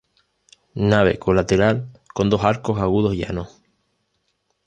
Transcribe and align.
Nave 0.89 1.19
colateral 1.19 1.87
con 2.15 2.31
dos 2.31 2.43
arcos 2.43 2.79
agudos 2.79 3.13
llanos. 3.15 3.61